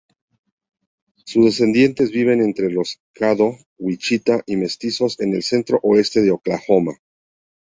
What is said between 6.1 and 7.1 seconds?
de Oklahoma.